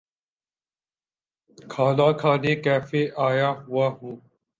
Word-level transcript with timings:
کھانا 1.57 2.07
کھانے 2.19 2.53
کیفے 2.63 3.01
آیا 3.27 3.49
ہوا 3.61 3.87
ہوں۔ 3.87 4.15